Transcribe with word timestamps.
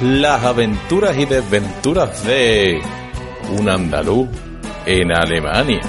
Las 0.00 0.44
aventuras 0.44 1.18
y 1.18 1.24
desventuras 1.24 2.24
de 2.24 2.80
un 3.58 3.68
andaluz 3.68 4.28
en 4.86 5.10
Alemania. 5.10 5.80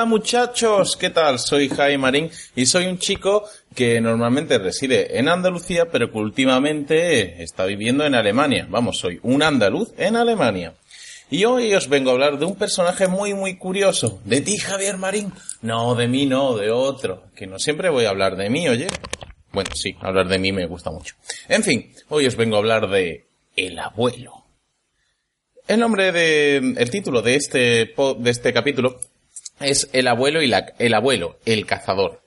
Hola 0.00 0.08
muchachos, 0.08 0.96
¿qué 0.96 1.10
tal? 1.10 1.38
Soy 1.38 1.68
Jaime 1.68 1.98
Marín 1.98 2.30
y 2.56 2.64
soy 2.64 2.86
un 2.86 2.96
chico 2.96 3.44
que 3.74 4.00
normalmente 4.00 4.56
reside 4.56 5.18
en 5.18 5.28
Andalucía, 5.28 5.90
pero 5.90 6.10
que 6.10 6.16
últimamente 6.16 7.42
está 7.42 7.66
viviendo 7.66 8.06
en 8.06 8.14
Alemania. 8.14 8.66
Vamos, 8.70 8.96
soy 8.96 9.20
un 9.22 9.42
andaluz 9.42 9.92
en 9.98 10.16
Alemania. 10.16 10.72
Y 11.30 11.44
hoy 11.44 11.74
os 11.74 11.90
vengo 11.90 12.08
a 12.08 12.12
hablar 12.14 12.38
de 12.38 12.46
un 12.46 12.56
personaje 12.56 13.08
muy 13.08 13.34
muy 13.34 13.58
curioso. 13.58 14.22
¿De 14.24 14.40
ti, 14.40 14.56
Javier 14.56 14.96
Marín? 14.96 15.34
No, 15.60 15.94
de 15.94 16.08
mí 16.08 16.24
no, 16.24 16.56
de 16.56 16.70
otro. 16.70 17.24
Que 17.36 17.46
no 17.46 17.58
siempre 17.58 17.90
voy 17.90 18.06
a 18.06 18.08
hablar 18.08 18.36
de 18.36 18.48
mí, 18.48 18.70
oye. 18.70 18.86
Bueno, 19.52 19.68
sí, 19.74 19.94
hablar 20.00 20.28
de 20.28 20.38
mí 20.38 20.50
me 20.50 20.64
gusta 20.64 20.90
mucho. 20.90 21.14
En 21.46 21.62
fin, 21.62 21.92
hoy 22.08 22.26
os 22.26 22.36
vengo 22.36 22.56
a 22.56 22.60
hablar 22.60 22.88
de 22.88 23.26
El 23.54 23.78
abuelo. 23.78 24.46
El 25.68 25.78
nombre 25.78 26.10
de, 26.10 26.56
el 26.56 26.90
título 26.90 27.20
de 27.20 27.34
este, 27.34 27.58
de 28.18 28.30
este 28.30 28.54
capítulo 28.54 28.98
es 29.60 29.88
El 29.92 30.08
abuelo 30.08 30.42
y 30.42 30.48
la, 30.48 30.74
el 30.78 30.94
abuelo, 30.94 31.36
el 31.44 31.66
cazador. 31.66 32.22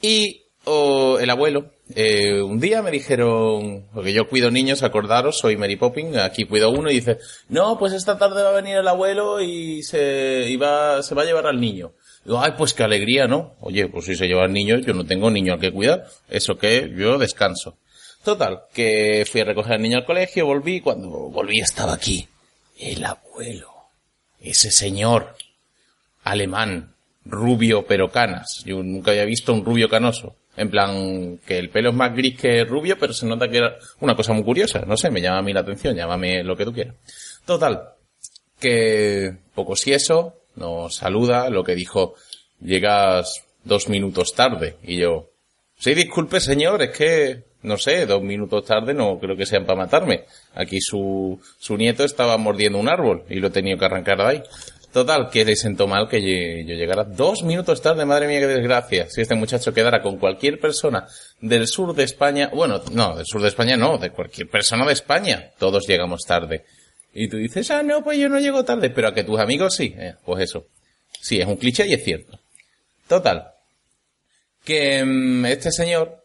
Y 0.00 0.44
oh, 0.64 1.18
el 1.18 1.28
abuelo, 1.28 1.72
eh, 1.94 2.40
un 2.40 2.60
día 2.60 2.82
me 2.82 2.90
dijeron, 2.90 3.88
porque 3.92 4.12
yo 4.12 4.28
cuido 4.28 4.50
niños, 4.50 4.82
acordaros, 4.82 5.38
soy 5.38 5.56
Mary 5.56 5.76
Poppins, 5.76 6.16
aquí 6.16 6.44
cuido 6.44 6.70
uno 6.70 6.90
y 6.90 6.94
dice, 6.94 7.18
no, 7.48 7.78
pues 7.78 7.92
esta 7.92 8.16
tarde 8.16 8.42
va 8.42 8.50
a 8.50 8.54
venir 8.54 8.76
el 8.76 8.88
abuelo 8.88 9.40
y 9.40 9.82
se, 9.82 10.46
y 10.48 10.56
va, 10.56 11.02
se 11.02 11.14
va 11.14 11.22
a 11.22 11.26
llevar 11.26 11.46
al 11.46 11.60
niño. 11.60 11.92
Digo, 12.24 12.40
ay, 12.40 12.52
pues 12.56 12.74
qué 12.74 12.84
alegría, 12.84 13.26
¿no? 13.26 13.54
Oye, 13.60 13.88
pues 13.88 14.04
si 14.04 14.14
se 14.14 14.26
lleva 14.26 14.44
al 14.44 14.52
niño, 14.52 14.78
yo 14.78 14.92
no 14.94 15.04
tengo 15.04 15.30
niño 15.30 15.54
al 15.54 15.60
que 15.60 15.72
cuidar. 15.72 16.06
Eso 16.28 16.56
que 16.56 16.92
yo 16.96 17.18
descanso. 17.18 17.76
Total, 18.22 18.64
que 18.74 19.26
fui 19.30 19.40
a 19.40 19.44
recoger 19.44 19.72
al 19.72 19.82
niño 19.82 19.98
al 19.98 20.04
colegio, 20.04 20.44
volví, 20.44 20.80
cuando 20.80 21.08
volví 21.08 21.60
estaba 21.60 21.94
aquí. 21.94 22.28
El 22.78 23.04
abuelo. 23.04 23.70
Ese 24.38 24.70
señor 24.70 25.34
alemán, 26.30 26.94
rubio 27.24 27.84
pero 27.86 28.10
canas. 28.10 28.62
Yo 28.64 28.82
nunca 28.82 29.10
había 29.10 29.24
visto 29.24 29.52
un 29.52 29.64
rubio 29.64 29.88
canoso. 29.88 30.36
En 30.56 30.70
plan, 30.70 31.38
que 31.46 31.58
el 31.58 31.70
pelo 31.70 31.90
es 31.90 31.96
más 31.96 32.14
gris 32.14 32.38
que 32.38 32.64
rubio, 32.64 32.98
pero 32.98 33.12
se 33.12 33.26
nota 33.26 33.48
que 33.48 33.58
era 33.58 33.76
una 34.00 34.14
cosa 34.14 34.32
muy 34.32 34.42
curiosa. 34.42 34.84
No 34.86 34.96
sé, 34.96 35.10
me 35.10 35.20
llama 35.20 35.38
a 35.38 35.42
mí 35.42 35.52
la 35.52 35.60
atención, 35.60 35.94
llámame 35.94 36.42
lo 36.42 36.56
que 36.56 36.64
tú 36.64 36.72
quieras. 36.72 36.96
Total, 37.46 37.80
que 38.58 39.34
poco 39.54 39.76
si 39.76 39.92
eso, 39.92 40.34
nos 40.56 40.96
saluda, 40.96 41.48
lo 41.50 41.64
que 41.64 41.74
dijo, 41.74 42.14
llegas 42.60 43.44
dos 43.64 43.88
minutos 43.88 44.34
tarde. 44.34 44.76
Y 44.82 44.98
yo, 44.98 45.30
sí, 45.78 45.94
disculpe 45.94 46.40
señor, 46.40 46.82
es 46.82 46.90
que, 46.90 47.44
no 47.62 47.78
sé, 47.78 48.06
dos 48.06 48.22
minutos 48.22 48.64
tarde 48.64 48.92
no 48.92 49.18
creo 49.18 49.36
que 49.36 49.46
sean 49.46 49.64
para 49.64 49.78
matarme. 49.78 50.24
Aquí 50.54 50.80
su, 50.80 51.40
su 51.58 51.76
nieto 51.76 52.04
estaba 52.04 52.36
mordiendo 52.36 52.78
un 52.78 52.88
árbol 52.88 53.24
y 53.28 53.36
lo 53.36 53.48
he 53.48 53.50
tenido 53.50 53.78
que 53.78 53.84
arrancar 53.84 54.18
de 54.18 54.24
ahí. 54.24 54.42
Total, 54.92 55.30
que 55.30 55.44
le 55.44 55.54
sentó 55.54 55.86
mal 55.86 56.08
que 56.08 56.20
yo 56.20 56.74
llegara 56.74 57.04
dos 57.04 57.44
minutos 57.44 57.80
tarde, 57.80 58.04
madre 58.04 58.26
mía, 58.26 58.40
qué 58.40 58.48
desgracia. 58.48 59.08
Si 59.08 59.20
este 59.20 59.36
muchacho 59.36 59.72
quedara 59.72 60.02
con 60.02 60.18
cualquier 60.18 60.58
persona 60.58 61.06
del 61.40 61.68
sur 61.68 61.94
de 61.94 62.02
España, 62.02 62.50
bueno, 62.52 62.82
no, 62.92 63.16
del 63.16 63.24
sur 63.24 63.40
de 63.40 63.48
España 63.48 63.76
no, 63.76 63.98
de 63.98 64.10
cualquier 64.10 64.48
persona 64.48 64.84
de 64.84 64.92
España, 64.92 65.50
todos 65.58 65.86
llegamos 65.86 66.22
tarde. 66.26 66.64
Y 67.14 67.28
tú 67.28 67.36
dices, 67.36 67.70
ah, 67.70 67.84
no, 67.84 68.02
pues 68.02 68.18
yo 68.18 68.28
no 68.28 68.40
llego 68.40 68.64
tarde, 68.64 68.90
pero 68.90 69.08
a 69.08 69.14
que 69.14 69.22
tus 69.22 69.38
amigos 69.38 69.76
sí, 69.76 69.94
Eh, 69.96 70.14
pues 70.24 70.42
eso. 70.42 70.66
Sí, 71.20 71.38
es 71.40 71.46
un 71.46 71.56
cliché 71.56 71.86
y 71.86 71.94
es 71.94 72.02
cierto. 72.02 72.38
Total, 73.06 73.52
que 74.64 75.04
mm, 75.04 75.46
este 75.46 75.70
señor 75.70 76.24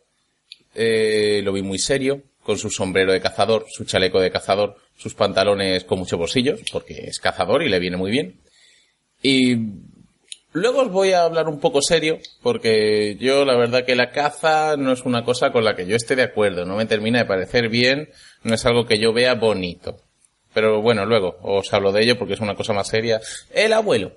eh, 0.73 1.41
lo 1.43 1.53
vi 1.53 1.61
muy 1.61 1.77
serio, 1.77 2.21
con 2.43 2.57
su 2.57 2.69
sombrero 2.69 3.11
de 3.11 3.21
cazador, 3.21 3.65
su 3.69 3.85
chaleco 3.85 4.19
de 4.19 4.31
cazador, 4.31 4.77
sus 4.95 5.15
pantalones 5.15 5.83
con 5.83 5.99
muchos 5.99 6.19
bolsillos, 6.19 6.61
porque 6.71 6.93
es 7.07 7.19
cazador 7.19 7.63
y 7.63 7.69
le 7.69 7.79
viene 7.79 7.97
muy 7.97 8.11
bien. 8.11 8.39
Y 9.27 9.57
luego 10.53 10.81
os 10.81 10.91
voy 10.91 11.13
a 11.13 11.23
hablar 11.23 11.47
un 11.47 11.59
poco 11.59 11.81
serio, 11.81 12.19
porque 12.43 13.17
yo 13.19 13.43
la 13.43 13.57
verdad 13.57 13.83
que 13.83 13.95
la 13.95 14.11
caza 14.11 14.77
no 14.77 14.91
es 14.91 15.01
una 15.03 15.25
cosa 15.25 15.51
con 15.51 15.65
la 15.65 15.75
que 15.75 15.87
yo 15.87 15.95
esté 15.95 16.15
de 16.15 16.21
acuerdo, 16.21 16.63
no 16.63 16.75
me 16.75 16.85
termina 16.85 17.17
de 17.17 17.25
parecer 17.25 17.69
bien, 17.69 18.11
no 18.43 18.53
es 18.53 18.63
algo 18.67 18.85
que 18.85 18.99
yo 18.99 19.13
vea 19.13 19.33
bonito. 19.33 19.97
Pero 20.53 20.79
bueno, 20.83 21.07
luego 21.07 21.39
os 21.41 21.73
hablo 21.73 21.91
de 21.91 22.03
ello 22.03 22.19
porque 22.19 22.35
es 22.35 22.39
una 22.39 22.53
cosa 22.53 22.73
más 22.73 22.87
seria. 22.87 23.19
El 23.51 23.73
abuelo, 23.73 24.11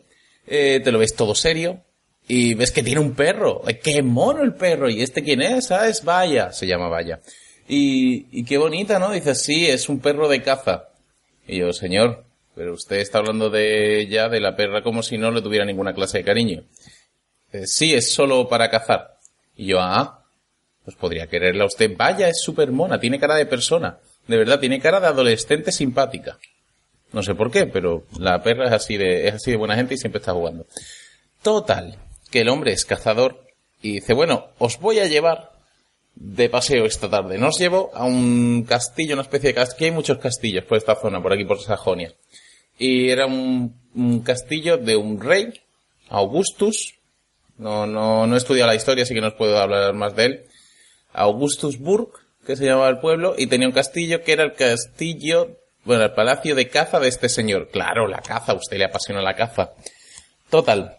eh, 0.46 0.82
te 0.84 0.92
lo 0.92 0.98
ves 0.98 1.16
todo 1.16 1.34
serio, 1.34 1.80
y 2.28 2.52
ves 2.52 2.70
que 2.70 2.82
tiene 2.82 3.00
un 3.00 3.14
perro. 3.14 3.62
¡Ay, 3.64 3.78
¡Qué 3.82 4.02
mono 4.02 4.42
el 4.42 4.52
perro! 4.52 4.90
¿Y 4.90 5.00
este 5.00 5.24
quién 5.24 5.40
es? 5.40 5.70
Ah, 5.70 5.88
es 5.88 6.04
Vaya. 6.04 6.52
Se 6.52 6.66
llama 6.66 6.88
Vaya. 6.88 7.20
Y, 7.66 8.26
y 8.30 8.44
qué 8.44 8.58
bonita, 8.58 8.98
¿no? 8.98 9.12
Dice, 9.12 9.34
sí, 9.34 9.66
es 9.66 9.88
un 9.88 10.00
perro 10.00 10.28
de 10.28 10.42
caza. 10.42 10.90
Y 11.46 11.60
yo, 11.60 11.72
señor, 11.72 12.27
pero 12.58 12.74
usted 12.74 12.96
está 12.96 13.18
hablando 13.18 13.48
de 13.48 14.00
ella, 14.00 14.28
de 14.28 14.40
la 14.40 14.56
perra, 14.56 14.82
como 14.82 15.02
si 15.02 15.16
no 15.16 15.30
le 15.30 15.40
tuviera 15.40 15.64
ninguna 15.64 15.94
clase 15.94 16.18
de 16.18 16.24
cariño. 16.24 16.64
"Eh, 17.52 17.66
sí, 17.66 17.94
es 17.94 18.12
solo 18.12 18.48
para 18.48 18.68
cazar. 18.68 19.16
Y 19.56 19.66
yo, 19.66 19.80
ah, 19.80 20.26
pues 20.84 20.96
podría 20.96 21.26
quererla 21.28 21.64
usted. 21.64 21.96
Vaya, 21.96 22.28
es 22.28 22.40
súper 22.42 22.72
mona, 22.72 22.98
tiene 23.00 23.18
cara 23.20 23.36
de 23.36 23.46
persona. 23.46 23.98
De 24.26 24.36
verdad, 24.36 24.60
tiene 24.60 24.80
cara 24.80 25.00
de 25.00 25.06
adolescente 25.06 25.72
simpática. 25.72 26.38
No 27.12 27.22
sé 27.22 27.34
por 27.34 27.50
qué, 27.50 27.66
pero 27.66 28.04
la 28.18 28.42
perra 28.42 28.66
es 28.66 28.72
así 28.72 28.96
de, 28.96 29.28
es 29.28 29.34
así 29.34 29.50
de 29.52 29.56
buena 29.56 29.76
gente 29.76 29.94
y 29.94 29.98
siempre 29.98 30.18
está 30.18 30.32
jugando. 30.32 30.66
Total, 31.42 31.96
que 32.30 32.40
el 32.40 32.48
hombre 32.48 32.72
es 32.72 32.84
cazador 32.84 33.44
y 33.80 33.92
dice, 33.94 34.12
bueno, 34.12 34.48
os 34.58 34.78
voy 34.80 34.98
a 34.98 35.06
llevar 35.06 35.52
de 36.14 36.48
paseo 36.48 36.84
esta 36.84 37.08
tarde. 37.08 37.38
Nos 37.38 37.58
llevo 37.58 37.90
a 37.94 38.04
un 38.04 38.64
castillo, 38.68 39.14
una 39.14 39.22
especie 39.22 39.50
de 39.50 39.54
castillo. 39.54 39.86
Hay 39.86 39.92
muchos 39.92 40.18
castillos 40.18 40.64
por 40.64 40.76
esta 40.76 40.96
zona, 40.96 41.22
por 41.22 41.32
aquí, 41.32 41.44
por 41.44 41.60
Sajonia. 41.60 42.12
Y 42.78 43.10
era 43.10 43.26
un, 43.26 43.74
un 43.94 44.20
castillo 44.20 44.78
de 44.78 44.96
un 44.96 45.20
rey, 45.20 45.52
Augustus. 46.08 46.94
No, 47.58 47.86
no, 47.86 48.26
no 48.26 48.34
he 48.34 48.38
estudiado 48.38 48.70
la 48.70 48.76
historia, 48.76 49.02
así 49.02 49.14
que 49.14 49.20
no 49.20 49.28
os 49.28 49.34
puedo 49.34 49.58
hablar 49.58 49.92
más 49.94 50.14
de 50.14 50.24
él. 50.24 50.44
Augustusburg, 51.12 52.10
que 52.46 52.56
se 52.56 52.64
llamaba 52.64 52.88
el 52.88 53.00
pueblo, 53.00 53.34
y 53.36 53.48
tenía 53.48 53.66
un 53.66 53.74
castillo 53.74 54.22
que 54.22 54.32
era 54.32 54.44
el 54.44 54.54
castillo, 54.54 55.58
bueno, 55.84 56.04
el 56.04 56.12
palacio 56.12 56.54
de 56.54 56.68
caza 56.68 57.00
de 57.00 57.08
este 57.08 57.28
señor. 57.28 57.68
Claro, 57.70 58.06
la 58.06 58.20
caza, 58.20 58.52
a 58.52 58.54
usted 58.54 58.78
le 58.78 58.84
apasiona 58.84 59.20
la 59.22 59.34
caza. 59.34 59.72
Total, 60.48 60.98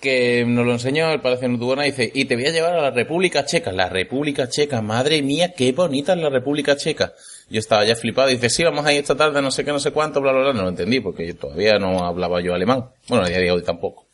que 0.00 0.44
nos 0.46 0.64
lo 0.64 0.72
enseñó 0.72 1.12
el 1.12 1.20
Palacio 1.20 1.46
de 1.46 1.52
Nutugona 1.52 1.86
y 1.86 1.90
dice, 1.90 2.10
y 2.12 2.24
te 2.24 2.34
voy 2.34 2.46
a 2.46 2.50
llevar 2.50 2.74
a 2.74 2.82
la 2.82 2.90
República 2.90 3.44
Checa. 3.44 3.70
La 3.70 3.88
República 3.88 4.48
Checa, 4.48 4.80
madre 4.80 5.22
mía, 5.22 5.52
qué 5.52 5.72
bonita 5.72 6.14
es 6.14 6.18
la 6.18 6.30
República 6.30 6.76
Checa. 6.76 7.12
Yo 7.50 7.58
estaba 7.58 7.84
ya 7.84 7.94
flipado 7.94 8.30
y 8.30 8.34
dice, 8.34 8.48
sí, 8.48 8.64
vamos 8.64 8.86
ahí 8.86 8.96
esta 8.96 9.16
tarde, 9.16 9.42
no 9.42 9.50
sé 9.50 9.64
qué, 9.64 9.72
no 9.72 9.78
sé 9.78 9.90
cuánto, 9.90 10.20
bla, 10.20 10.32
bla, 10.32 10.42
bla. 10.42 10.52
No 10.54 10.62
lo 10.62 10.68
entendí 10.70 11.00
porque 11.00 11.26
yo 11.26 11.36
todavía 11.36 11.78
no 11.78 12.04
hablaba 12.04 12.40
yo 12.40 12.54
alemán. 12.54 12.86
Bueno, 13.08 13.24
a 13.24 13.28
día 13.28 13.38
de 13.38 13.50
hoy 13.50 13.62
tampoco. 13.62 14.06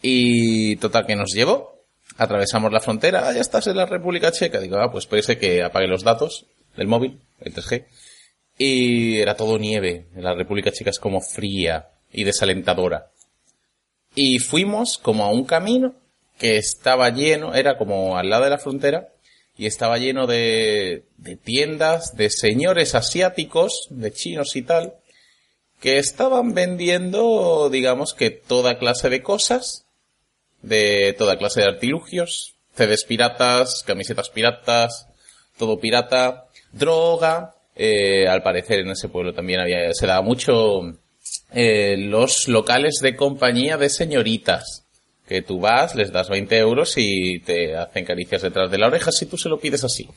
Y 0.00 0.76
total, 0.76 1.06
que 1.06 1.16
nos 1.16 1.32
llevó. 1.32 1.72
Atravesamos 2.18 2.70
la 2.70 2.80
frontera, 2.80 3.26
ah, 3.26 3.32
ya 3.32 3.40
estás 3.40 3.66
en 3.66 3.76
la 3.76 3.86
República 3.86 4.30
Checa. 4.30 4.60
Digo, 4.60 4.76
ah, 4.76 4.92
pues 4.92 5.06
parece 5.06 5.38
que 5.38 5.62
apague 5.62 5.88
los 5.88 6.04
datos 6.04 6.46
del 6.76 6.86
móvil, 6.86 7.18
el 7.40 7.54
3G. 7.54 7.86
Y 8.58 9.18
era 9.18 9.34
todo 9.34 9.58
nieve. 9.58 10.06
La 10.14 10.34
República 10.34 10.70
Checa 10.70 10.90
es 10.90 11.00
como 11.00 11.20
fría 11.20 11.88
y 12.12 12.24
desalentadora. 12.24 13.10
Y 14.14 14.38
fuimos 14.38 14.98
como 14.98 15.24
a 15.24 15.30
un 15.30 15.44
camino 15.44 15.94
que 16.38 16.56
estaba 16.56 17.10
lleno, 17.10 17.54
era 17.54 17.78
como 17.78 18.16
al 18.16 18.28
lado 18.28 18.44
de 18.44 18.50
la 18.50 18.58
frontera, 18.58 19.08
y 19.56 19.66
estaba 19.66 19.98
lleno 19.98 20.26
de, 20.26 21.04
de 21.18 21.36
tiendas 21.36 22.16
de 22.16 22.30
señores 22.30 22.94
asiáticos, 22.94 23.86
de 23.90 24.12
chinos 24.12 24.56
y 24.56 24.62
tal, 24.62 24.94
que 25.80 25.98
estaban 25.98 26.54
vendiendo, 26.54 27.68
digamos 27.70 28.14
que 28.14 28.30
toda 28.30 28.78
clase 28.78 29.08
de 29.10 29.22
cosas, 29.22 29.84
de 30.62 31.14
toda 31.18 31.36
clase 31.38 31.60
de 31.60 31.66
artilugios, 31.66 32.54
CDs 32.74 33.04
piratas, 33.04 33.82
camisetas 33.84 34.30
piratas, 34.30 35.08
todo 35.58 35.78
pirata, 35.78 36.46
droga, 36.72 37.54
eh, 37.74 38.26
al 38.28 38.42
parecer 38.42 38.80
en 38.80 38.90
ese 38.90 39.08
pueblo 39.08 39.34
también 39.34 39.60
había, 39.60 39.92
se 39.92 40.06
daba 40.06 40.22
mucho 40.22 40.82
eh, 41.52 41.96
los 41.98 42.48
locales 42.48 43.00
de 43.02 43.16
compañía 43.16 43.76
de 43.76 43.88
señoritas. 43.88 44.84
Que 45.26 45.42
tú 45.42 45.60
vas, 45.60 45.94
les 45.94 46.12
das 46.12 46.28
20 46.28 46.58
euros 46.58 46.94
y 46.96 47.40
te 47.40 47.76
hacen 47.76 48.04
caricias 48.04 48.42
detrás 48.42 48.70
de 48.70 48.78
la 48.78 48.88
oreja 48.88 49.12
si 49.12 49.26
tú 49.26 49.38
se 49.38 49.48
lo 49.48 49.58
pides 49.58 49.84
así. 49.84 50.08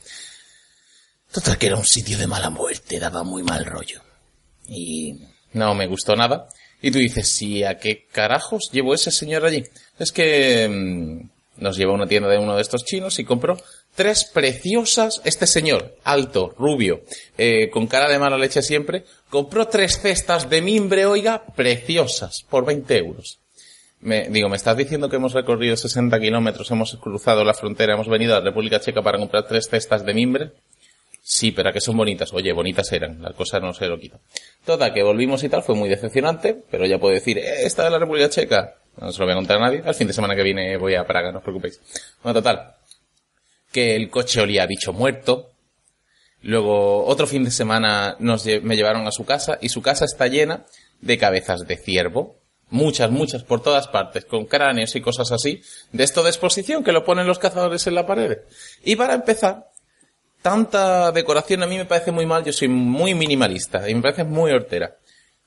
Total 1.32 1.58
que 1.58 1.66
era 1.66 1.76
un 1.76 1.84
sitio 1.84 2.18
de 2.18 2.26
mala 2.26 2.50
muerte, 2.50 2.98
daba 2.98 3.22
muy 3.22 3.42
mal 3.42 3.64
rollo. 3.64 4.02
Y 4.68 5.14
no 5.52 5.74
me 5.74 5.86
gustó 5.86 6.16
nada. 6.16 6.48
Y 6.82 6.90
tú 6.90 6.98
dices, 6.98 7.28
¿sí 7.28 7.64
a 7.64 7.78
qué 7.78 8.06
carajos 8.10 8.70
llevó 8.72 8.94
ese 8.94 9.10
señor 9.10 9.44
allí? 9.44 9.64
Es 9.98 10.12
que 10.12 10.68
mm, 10.68 11.62
nos 11.62 11.76
llevó 11.76 11.92
a 11.92 11.96
una 11.96 12.06
tienda 12.06 12.28
de 12.28 12.38
uno 12.38 12.56
de 12.56 12.62
estos 12.62 12.84
chinos 12.84 13.18
y 13.18 13.24
compró 13.24 13.56
tres 13.96 14.24
preciosas, 14.24 15.20
este 15.24 15.46
señor, 15.46 15.96
alto, 16.04 16.54
rubio, 16.56 17.00
eh, 17.36 17.70
con 17.70 17.86
cara 17.86 18.08
de 18.08 18.18
mala 18.18 18.38
leche 18.38 18.62
siempre, 18.62 19.04
compró 19.30 19.66
tres 19.66 19.98
cestas 20.00 20.48
de 20.48 20.62
mimbre, 20.62 21.06
oiga, 21.06 21.44
preciosas, 21.56 22.44
por 22.48 22.64
20 22.64 22.96
euros. 22.98 23.40
Me, 24.00 24.28
digo, 24.28 24.48
¿me 24.48 24.56
estás 24.56 24.76
diciendo 24.76 25.08
que 25.08 25.16
hemos 25.16 25.32
recorrido 25.32 25.76
60 25.76 26.20
kilómetros, 26.20 26.70
hemos 26.70 26.96
cruzado 26.96 27.42
la 27.42 27.54
frontera, 27.54 27.94
hemos 27.94 28.08
venido 28.08 28.36
a 28.36 28.38
la 28.38 28.44
República 28.44 28.78
Checa 28.78 29.02
para 29.02 29.18
comprar 29.18 29.48
tres 29.48 29.68
cestas 29.68 30.04
de 30.04 30.14
mimbre? 30.14 30.52
Sí, 31.28 31.50
pero 31.50 31.72
que 31.72 31.80
son 31.80 31.96
bonitas. 31.96 32.32
Oye, 32.32 32.52
bonitas 32.52 32.92
eran, 32.92 33.20
la 33.20 33.32
cosa 33.32 33.58
no 33.58 33.74
se 33.74 33.88
lo 33.88 33.98
quita. 33.98 34.20
Toda, 34.64 34.94
que 34.94 35.02
volvimos 35.02 35.42
y 35.42 35.48
tal, 35.48 35.64
fue 35.64 35.74
muy 35.74 35.88
decepcionante, 35.88 36.56
pero 36.70 36.86
ya 36.86 36.98
puedo 36.98 37.14
decir, 37.14 37.38
eh, 37.38 37.64
esta 37.64 37.82
de 37.82 37.90
la 37.90 37.98
República 37.98 38.30
Checa. 38.30 38.76
No 39.00 39.10
se 39.10 39.18
lo 39.18 39.26
voy 39.26 39.32
a 39.32 39.36
contar 39.36 39.56
a 39.56 39.60
nadie. 39.60 39.82
Al 39.84 39.94
fin 39.96 40.06
de 40.06 40.12
semana 40.12 40.36
que 40.36 40.44
viene 40.44 40.76
voy 40.76 40.94
a 40.94 41.04
Praga, 41.04 41.32
no 41.32 41.38
os 41.38 41.42
preocupéis. 41.42 41.80
Bueno, 42.22 42.40
total. 42.40 42.75
Que 43.76 43.94
el 43.94 44.08
coche 44.08 44.40
olía 44.40 44.62
a 44.62 44.66
bicho 44.66 44.94
muerto. 44.94 45.50
Luego, 46.40 47.04
otro 47.04 47.26
fin 47.26 47.44
de 47.44 47.50
semana 47.50 48.16
nos, 48.20 48.46
me 48.46 48.74
llevaron 48.74 49.06
a 49.06 49.12
su 49.12 49.26
casa 49.26 49.58
y 49.60 49.68
su 49.68 49.82
casa 49.82 50.06
está 50.06 50.28
llena 50.28 50.64
de 51.02 51.18
cabezas 51.18 51.66
de 51.68 51.76
ciervo. 51.76 52.38
Muchas, 52.70 53.10
muchas, 53.10 53.44
por 53.44 53.62
todas 53.62 53.86
partes, 53.88 54.24
con 54.24 54.46
cráneos 54.46 54.96
y 54.96 55.02
cosas 55.02 55.30
así. 55.30 55.60
De 55.92 56.04
esto 56.04 56.22
de 56.22 56.30
exposición 56.30 56.84
que 56.84 56.92
lo 56.92 57.04
ponen 57.04 57.26
los 57.26 57.38
cazadores 57.38 57.86
en 57.86 57.96
la 57.96 58.06
pared. 58.06 58.38
Y 58.82 58.96
para 58.96 59.12
empezar, 59.12 59.68
tanta 60.40 61.12
decoración 61.12 61.62
a 61.62 61.66
mí 61.66 61.76
me 61.76 61.84
parece 61.84 62.12
muy 62.12 62.24
mal, 62.24 62.46
yo 62.46 62.54
soy 62.54 62.68
muy 62.68 63.12
minimalista 63.12 63.90
y 63.90 63.94
me 63.94 64.00
parece 64.00 64.24
muy 64.24 64.52
hortera. 64.52 64.96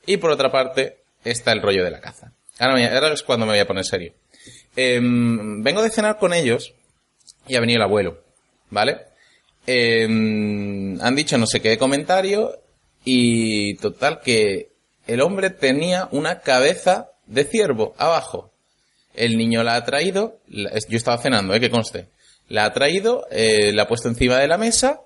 Y 0.06 0.18
por 0.18 0.30
otra 0.30 0.52
parte, 0.52 0.98
está 1.24 1.50
el 1.50 1.62
rollo 1.62 1.82
de 1.82 1.90
la 1.90 2.00
caza. 2.00 2.30
Ahora, 2.60 3.12
es 3.12 3.24
cuando 3.24 3.44
me 3.44 3.54
voy 3.54 3.60
a 3.60 3.66
poner 3.66 3.84
serio. 3.84 4.12
Em, 4.76 5.64
vengo 5.64 5.82
de 5.82 5.90
cenar 5.90 6.16
con 6.16 6.32
ellos 6.32 6.74
y 7.46 7.56
ha 7.56 7.60
venido 7.60 7.78
el 7.78 7.84
abuelo, 7.84 8.22
¿vale? 8.70 8.98
Em, 9.66 11.00
han 11.00 11.14
dicho 11.14 11.38
no 11.38 11.46
sé 11.46 11.60
qué 11.60 11.78
comentario 11.78 12.60
y 13.04 13.74
total 13.76 14.20
que 14.20 14.72
el 15.06 15.20
hombre 15.20 15.50
tenía 15.50 16.08
una 16.12 16.40
cabeza 16.40 17.10
de 17.26 17.44
ciervo 17.44 17.94
abajo. 17.98 18.52
El 19.14 19.36
niño 19.36 19.62
la 19.62 19.74
ha 19.74 19.84
traído, 19.84 20.38
yo 20.48 20.96
estaba 20.96 21.18
cenando, 21.18 21.54
¿eh? 21.54 21.60
Que 21.60 21.70
conste 21.70 22.08
la 22.50 22.64
ha 22.64 22.72
traído, 22.72 23.26
eh, 23.30 23.72
la 23.72 23.82
ha 23.82 23.88
puesto 23.88 24.08
encima 24.08 24.38
de 24.38 24.48
la 24.48 24.58
mesa, 24.58 25.00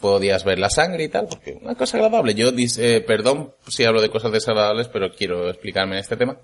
podías 0.00 0.44
ver 0.44 0.58
la 0.58 0.70
sangre 0.70 1.04
y 1.04 1.08
tal, 1.08 1.28
porque 1.28 1.52
una 1.60 1.74
cosa 1.74 1.98
agradable. 1.98 2.34
Yo, 2.34 2.48
eh, 2.48 3.04
perdón 3.06 3.54
si 3.68 3.84
hablo 3.84 4.00
de 4.00 4.08
cosas 4.08 4.32
desagradables, 4.32 4.88
pero 4.88 5.14
quiero 5.14 5.48
explicarme 5.48 5.96
en 5.96 6.00
este 6.00 6.16
tema, 6.16 6.38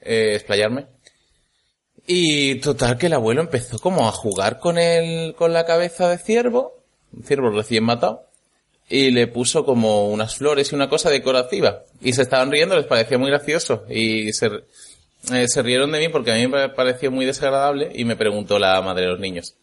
eh, 0.00 0.32
explayarme. 0.34 0.86
Y 2.06 2.56
total 2.56 2.98
que 2.98 3.06
el 3.06 3.14
abuelo 3.14 3.40
empezó 3.40 3.78
como 3.78 4.06
a 4.06 4.12
jugar 4.12 4.58
con 4.58 4.78
el, 4.78 5.34
con 5.34 5.52
la 5.52 5.66
cabeza 5.66 6.08
de 6.08 6.18
ciervo, 6.18 6.80
un 7.12 7.24
ciervo 7.24 7.50
recién 7.50 7.84
matado, 7.84 8.26
y 8.88 9.10
le 9.10 9.26
puso 9.26 9.64
como 9.64 10.08
unas 10.08 10.36
flores 10.36 10.70
y 10.70 10.76
una 10.76 10.88
cosa 10.88 11.10
decorativa. 11.10 11.82
Y 12.00 12.12
se 12.12 12.22
estaban 12.22 12.50
riendo, 12.50 12.76
les 12.76 12.86
parecía 12.86 13.18
muy 13.18 13.30
gracioso. 13.30 13.84
Y 13.90 14.32
se, 14.32 14.50
eh, 15.32 15.48
se 15.48 15.62
rieron 15.62 15.90
de 15.90 15.98
mí 15.98 16.08
porque 16.08 16.30
a 16.30 16.36
mí 16.36 16.46
me 16.46 16.68
pareció 16.68 17.10
muy 17.10 17.26
desagradable 17.26 17.90
y 17.92 18.04
me 18.04 18.16
preguntó 18.16 18.58
la 18.58 18.80
madre 18.80 19.02
de 19.02 19.10
los 19.10 19.20
niños. 19.20 19.56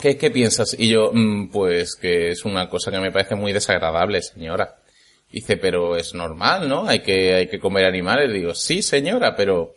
¿Qué, 0.00 0.16
qué 0.16 0.30
piensas? 0.30 0.74
Y 0.78 0.88
yo, 0.88 1.10
mm, 1.12 1.50
pues 1.50 1.94
que 1.96 2.30
es 2.30 2.44
una 2.44 2.68
cosa 2.68 2.90
que 2.90 2.98
me 2.98 3.12
parece 3.12 3.34
muy 3.34 3.52
desagradable, 3.52 4.22
señora. 4.22 4.76
Dice, 5.30 5.56
pero 5.56 5.96
es 5.96 6.14
normal, 6.14 6.68
¿no? 6.68 6.86
Hay 6.88 7.00
que, 7.00 7.34
hay 7.34 7.48
que 7.48 7.58
comer 7.58 7.84
animales. 7.84 8.32
Digo, 8.32 8.54
sí, 8.54 8.82
señora, 8.82 9.36
pero, 9.36 9.74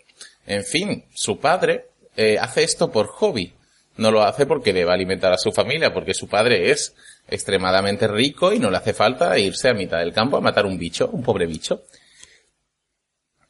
en 0.47 0.63
fin, 0.63 1.05
su 1.13 1.39
padre 1.39 1.87
eh, 2.15 2.37
hace 2.39 2.63
esto 2.63 2.89
por 2.91 3.07
hobby. 3.07 3.53
No 3.97 4.11
lo 4.11 4.23
hace 4.23 4.45
porque 4.45 4.73
debe 4.73 4.91
alimentar 4.91 5.33
a 5.33 5.37
su 5.37 5.51
familia, 5.51 5.93
porque 5.93 6.13
su 6.13 6.27
padre 6.27 6.71
es 6.71 6.95
extremadamente 7.27 8.07
rico 8.07 8.53
y 8.53 8.59
no 8.59 8.69
le 8.71 8.77
hace 8.77 8.93
falta 8.93 9.37
irse 9.37 9.69
a 9.69 9.73
mitad 9.73 9.99
del 9.99 10.13
campo 10.13 10.37
a 10.37 10.41
matar 10.41 10.65
un 10.65 10.77
bicho, 10.77 11.09
un 11.11 11.23
pobre 11.23 11.45
bicho. 11.45 11.83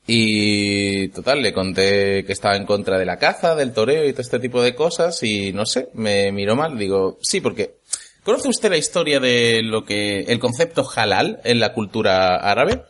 Y 0.10 1.10
total, 1.10 1.42
le 1.42 1.54
conté 1.54 2.24
que 2.26 2.32
estaba 2.32 2.56
en 2.56 2.66
contra 2.66 2.98
de 2.98 3.06
la 3.06 3.18
caza, 3.18 3.56
del 3.56 3.74
toreo 3.74 4.06
y 4.08 4.14
todo 4.14 4.22
este 4.22 4.40
tipo 4.40 4.62
de 4.62 4.74
cosas 4.74 5.22
y 5.22 5.52
no 5.52 5.66
sé, 5.66 5.90
me 5.94 6.32
miró 6.32 6.56
mal. 6.56 6.78
Digo, 6.78 7.18
sí, 7.22 7.42
porque 7.42 7.76
¿conoce 8.24 8.48
usted 8.48 8.70
la 8.70 8.78
historia 8.78 9.20
de 9.20 9.62
lo 9.64 9.84
que, 9.84 10.22
el 10.22 10.40
concepto 10.40 10.88
halal 10.96 11.42
en 11.44 11.60
la 11.60 11.74
cultura 11.74 12.38
árabe? 12.38 12.84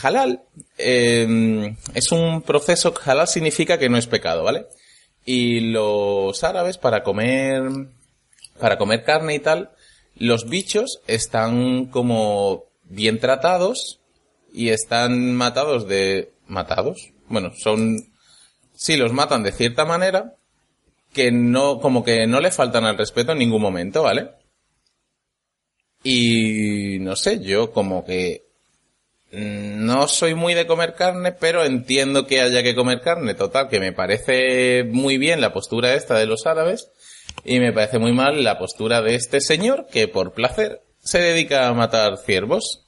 Halal 0.00 0.42
eh, 0.78 1.74
es 1.94 2.12
un 2.12 2.42
proceso, 2.42 2.94
halal 3.04 3.28
significa 3.28 3.78
que 3.78 3.88
no 3.88 3.98
es 3.98 4.06
pecado, 4.06 4.44
¿vale? 4.44 4.66
Y 5.24 5.60
los 5.60 6.42
árabes 6.42 6.78
para 6.78 7.02
comer, 7.02 7.62
para 8.58 8.78
comer 8.78 9.04
carne 9.04 9.34
y 9.34 9.38
tal, 9.38 9.70
los 10.16 10.48
bichos 10.48 11.00
están 11.06 11.86
como 11.86 12.64
bien 12.84 13.18
tratados 13.18 14.00
y 14.52 14.70
están 14.70 15.34
matados 15.34 15.86
de 15.88 16.32
matados. 16.46 17.12
Bueno, 17.28 17.52
son, 17.56 17.98
sí, 18.74 18.96
los 18.96 19.12
matan 19.12 19.42
de 19.42 19.52
cierta 19.52 19.84
manera 19.84 20.34
que 21.12 21.30
no, 21.30 21.80
como 21.80 22.04
que 22.04 22.26
no 22.26 22.40
le 22.40 22.50
faltan 22.50 22.84
al 22.84 22.98
respeto 22.98 23.32
en 23.32 23.38
ningún 23.38 23.62
momento, 23.62 24.02
¿vale? 24.02 24.30
Y 26.02 26.98
no 27.00 27.16
sé, 27.16 27.40
yo 27.40 27.70
como 27.72 28.04
que 28.04 28.44
no 29.32 30.08
soy 30.08 30.34
muy 30.34 30.54
de 30.54 30.66
comer 30.66 30.94
carne, 30.94 31.32
pero 31.32 31.64
entiendo 31.64 32.26
que 32.26 32.40
haya 32.40 32.62
que 32.62 32.74
comer 32.74 33.00
carne. 33.00 33.34
Total, 33.34 33.68
que 33.68 33.80
me 33.80 33.92
parece 33.92 34.84
muy 34.84 35.16
bien 35.16 35.40
la 35.40 35.52
postura 35.52 35.94
esta 35.94 36.18
de 36.18 36.26
los 36.26 36.46
árabes 36.46 36.90
y 37.44 37.58
me 37.58 37.72
parece 37.72 37.98
muy 37.98 38.12
mal 38.12 38.44
la 38.44 38.58
postura 38.58 39.00
de 39.00 39.14
este 39.14 39.40
señor 39.40 39.86
que 39.90 40.06
por 40.06 40.32
placer 40.32 40.82
se 41.00 41.20
dedica 41.20 41.68
a 41.68 41.72
matar 41.72 42.18
ciervos. 42.18 42.84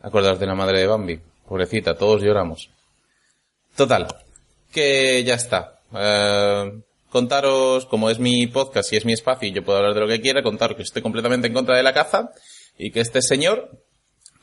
Acordaos 0.00 0.40
de 0.40 0.46
la 0.46 0.54
madre 0.54 0.80
de 0.80 0.86
Bambi. 0.86 1.20
Pobrecita, 1.46 1.94
todos 1.94 2.22
lloramos. 2.22 2.70
Total, 3.76 4.06
que 4.72 5.22
ya 5.24 5.34
está. 5.34 5.80
Eh, 5.94 6.80
contaros, 7.10 7.86
como 7.86 8.10
es 8.10 8.18
mi 8.18 8.46
podcast 8.46 8.92
y 8.92 8.96
es 8.96 9.04
mi 9.04 9.12
espacio 9.12 9.48
y 9.48 9.52
yo 9.52 9.64
puedo 9.64 9.78
hablar 9.78 9.94
de 9.94 10.00
lo 10.00 10.08
que 10.08 10.20
quiera, 10.20 10.42
contaros 10.42 10.76
que 10.76 10.82
estoy 10.82 11.02
completamente 11.02 11.46
en 11.46 11.54
contra 11.54 11.76
de 11.76 11.82
la 11.82 11.94
caza 11.94 12.30
y 12.76 12.90
que 12.90 13.00
este 13.00 13.22
señor, 13.22 13.70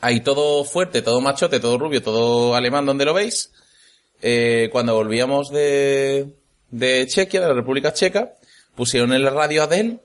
ahí 0.05 0.19
todo 0.19 0.63
fuerte, 0.63 1.01
todo 1.01 1.19
machote, 1.21 1.59
todo 1.59 1.77
rubio, 1.77 2.01
todo 2.01 2.55
alemán 2.55 2.85
donde 2.85 3.05
lo 3.05 3.13
veis, 3.13 3.51
eh, 4.21 4.69
cuando 4.71 4.93
volvíamos 4.93 5.49
de, 5.49 6.27
de 6.69 7.07
Chequia, 7.07 7.41
de 7.41 7.47
la 7.47 7.53
República 7.53 7.93
Checa, 7.93 8.33
pusieron 8.75 9.13
en 9.13 9.23
la 9.23 9.31
radio 9.31 9.63
Adele 9.63 9.99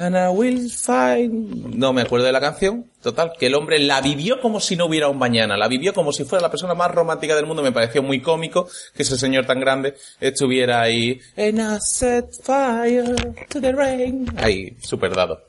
And 0.00 0.16
I 0.16 0.28
will 0.28 0.70
find... 0.70 1.76
No 1.76 1.92
me 1.92 2.00
acuerdo 2.00 2.24
de 2.24 2.32
la 2.32 2.40
canción. 2.40 2.90
Total, 3.02 3.32
que 3.38 3.46
el 3.46 3.54
hombre 3.54 3.78
la 3.78 4.00
vivió 4.00 4.40
como 4.40 4.58
si 4.58 4.74
no 4.74 4.86
hubiera 4.86 5.08
un 5.08 5.18
mañana. 5.18 5.58
La 5.58 5.68
vivió 5.68 5.92
como 5.92 6.10
si 6.10 6.24
fuera 6.24 6.40
la 6.40 6.50
persona 6.50 6.72
más 6.74 6.90
romántica 6.90 7.36
del 7.36 7.44
mundo. 7.44 7.62
Me 7.62 7.70
pareció 7.70 8.02
muy 8.02 8.22
cómico 8.22 8.66
que 8.94 9.02
ese 9.02 9.18
señor 9.18 9.44
tan 9.44 9.60
grande 9.60 9.96
estuviera 10.18 10.80
ahí. 10.80 11.20
And 11.36 11.60
I 11.60 11.78
set 11.80 12.32
fire 12.42 13.14
to 13.50 13.60
the 13.60 13.72
rain. 13.72 14.26
Ahí, 14.38 14.74
super 14.80 15.14
dado. 15.14 15.42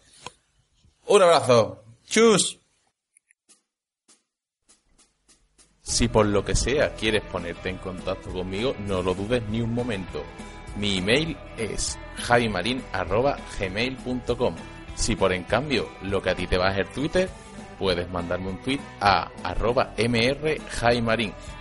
Un 1.08 1.22
abrazo. 1.22 1.84
Chus. 2.10 2.61
Si 5.92 6.08
por 6.08 6.26
lo 6.26 6.44
que 6.46 6.56
sea 6.56 6.94
quieres 6.94 7.22
ponerte 7.24 7.68
en 7.68 7.78
contacto 7.78 8.32
conmigo, 8.32 8.74
no 8.88 9.04
lo 9.04 9.14
dudes 9.14 9.44
ni 9.50 9.60
un 9.60 9.74
momento. 9.74 10.24
Mi 10.78 11.00
email 11.00 11.36
es 11.58 12.00
javimarin.gmail.com 12.16 14.56
Si 14.96 15.18
por 15.18 15.34
en 15.34 15.44
cambio 15.44 15.90
lo 16.04 16.22
que 16.22 16.30
a 16.30 16.36
ti 16.36 16.48
te 16.48 16.58
va 16.58 16.68
a 16.68 16.70
hacer 16.70 16.88
Twitter, 16.94 17.28
puedes 17.78 18.10
mandarme 18.10 18.52
un 18.52 18.62
tweet 18.62 18.80
a 19.02 19.32
arroba. 19.44 19.94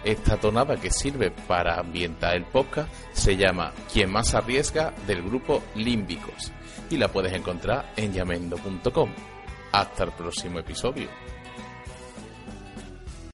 Esta 0.04 0.36
tonada 0.36 0.76
que 0.76 0.92
sirve 0.92 1.32
para 1.32 1.80
ambientar 1.80 2.36
el 2.36 2.44
podcast 2.44 2.88
se 3.12 3.36
llama 3.36 3.72
Quien 3.92 4.12
más 4.12 4.32
arriesga 4.36 4.94
del 5.08 5.22
grupo 5.22 5.60
Límbicos 5.74 6.52
y 6.88 6.98
la 6.98 7.08
puedes 7.08 7.32
encontrar 7.32 7.94
en 7.96 8.12
llamendo.com. 8.12 9.10
Hasta 9.72 10.04
el 10.04 10.12
próximo 10.12 10.60
episodio. 10.60 11.08